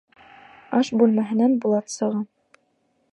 Аш 0.77 0.89
бүлмәһенән 1.01 1.55
Булат 1.67 1.95
сыға. 1.99 2.25